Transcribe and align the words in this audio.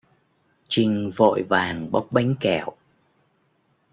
Trinh 0.69 1.11
vội 1.15 1.43
vàng 1.43 1.91
bóc 1.91 2.07
Bánh 2.11 2.35
Kẹo 2.39 2.71